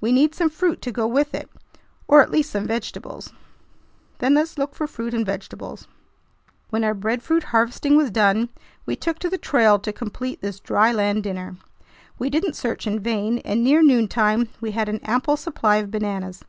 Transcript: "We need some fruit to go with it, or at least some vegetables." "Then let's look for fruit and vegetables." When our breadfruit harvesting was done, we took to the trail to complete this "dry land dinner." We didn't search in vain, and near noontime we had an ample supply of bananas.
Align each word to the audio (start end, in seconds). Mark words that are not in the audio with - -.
"We 0.00 0.12
need 0.12 0.32
some 0.32 0.48
fruit 0.48 0.80
to 0.82 0.92
go 0.92 1.08
with 1.08 1.34
it, 1.34 1.50
or 2.06 2.22
at 2.22 2.30
least 2.30 2.52
some 2.52 2.68
vegetables." 2.68 3.32
"Then 4.18 4.34
let's 4.34 4.58
look 4.58 4.76
for 4.76 4.86
fruit 4.86 5.12
and 5.12 5.26
vegetables." 5.26 5.88
When 6.70 6.84
our 6.84 6.94
breadfruit 6.94 7.42
harvesting 7.42 7.96
was 7.96 8.12
done, 8.12 8.50
we 8.84 8.94
took 8.94 9.18
to 9.18 9.28
the 9.28 9.38
trail 9.38 9.80
to 9.80 9.92
complete 9.92 10.40
this 10.40 10.60
"dry 10.60 10.92
land 10.92 11.24
dinner." 11.24 11.56
We 12.16 12.30
didn't 12.30 12.54
search 12.54 12.86
in 12.86 13.00
vain, 13.00 13.38
and 13.38 13.64
near 13.64 13.82
noontime 13.82 14.50
we 14.60 14.70
had 14.70 14.88
an 14.88 15.00
ample 15.02 15.36
supply 15.36 15.78
of 15.78 15.90
bananas. 15.90 16.44